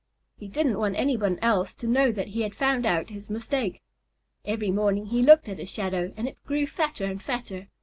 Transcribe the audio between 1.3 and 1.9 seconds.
else to